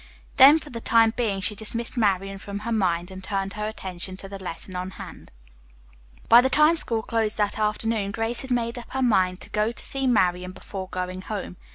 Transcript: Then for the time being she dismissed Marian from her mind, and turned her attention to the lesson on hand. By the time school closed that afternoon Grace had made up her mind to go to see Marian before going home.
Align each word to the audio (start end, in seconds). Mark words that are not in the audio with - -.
Then 0.37 0.57
for 0.57 0.71
the 0.71 0.81
time 0.81 1.13
being 1.15 1.41
she 1.41 1.53
dismissed 1.53 1.95
Marian 1.95 2.39
from 2.39 2.57
her 2.61 2.71
mind, 2.71 3.11
and 3.11 3.23
turned 3.23 3.53
her 3.53 3.67
attention 3.67 4.17
to 4.17 4.27
the 4.27 4.39
lesson 4.43 4.75
on 4.75 4.89
hand. 4.97 5.31
By 6.27 6.41
the 6.41 6.49
time 6.49 6.75
school 6.75 7.03
closed 7.03 7.37
that 7.37 7.59
afternoon 7.59 8.09
Grace 8.09 8.41
had 8.41 8.49
made 8.49 8.79
up 8.79 8.87
her 8.93 9.03
mind 9.03 9.41
to 9.41 9.49
go 9.51 9.71
to 9.71 9.83
see 9.83 10.07
Marian 10.07 10.53
before 10.53 10.87
going 10.89 11.21
home. 11.21 11.55